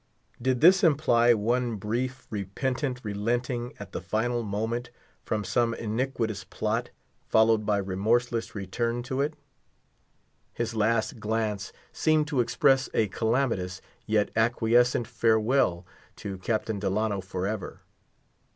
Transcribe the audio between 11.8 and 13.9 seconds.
seemed to express a calamitous,